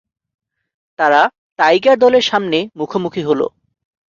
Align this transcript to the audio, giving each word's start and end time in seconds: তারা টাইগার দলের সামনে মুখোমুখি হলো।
তারা 0.99 1.21
টাইগার 1.59 1.97
দলের 1.99 2.25
সামনে 2.31 2.57
মুখোমুখি 2.75 3.21
হলো। 3.21 3.45